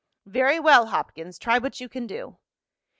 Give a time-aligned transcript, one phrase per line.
[0.25, 1.37] "Very well, Hopkins.
[1.37, 2.39] Try what you can do."